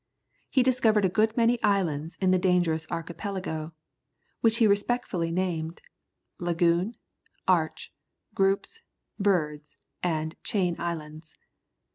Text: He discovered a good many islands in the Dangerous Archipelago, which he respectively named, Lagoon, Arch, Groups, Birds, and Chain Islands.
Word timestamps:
He 0.49 0.63
discovered 0.63 1.05
a 1.05 1.09
good 1.09 1.37
many 1.37 1.61
islands 1.61 2.15
in 2.19 2.31
the 2.31 2.39
Dangerous 2.39 2.87
Archipelago, 2.89 3.71
which 4.39 4.57
he 4.57 4.65
respectively 4.65 5.29
named, 5.31 5.79
Lagoon, 6.39 6.95
Arch, 7.47 7.93
Groups, 8.33 8.81
Birds, 9.19 9.77
and 10.01 10.35
Chain 10.41 10.75
Islands. 10.79 11.35